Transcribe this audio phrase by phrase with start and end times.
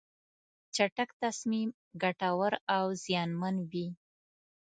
[0.75, 1.69] چټک تصمیم
[2.01, 3.87] ګټور او زیانمن وي.